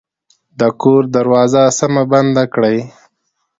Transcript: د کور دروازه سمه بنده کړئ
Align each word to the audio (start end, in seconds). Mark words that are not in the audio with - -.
د 0.59 0.61
کور 0.81 1.01
دروازه 1.15 1.63
سمه 1.79 2.03
بنده 2.11 2.43
کړئ 2.53 2.77